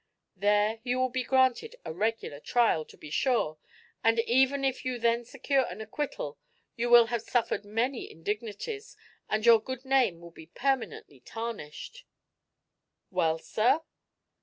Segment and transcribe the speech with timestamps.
[0.35, 3.59] There you will be granted a regular trial, to be sure,
[4.01, 6.39] but even if you then secure an acquittal
[6.75, 8.97] you will have suffered many indignities
[9.29, 12.03] and your good name will be permanently tarnished."
[13.11, 13.81] "Well, sir?"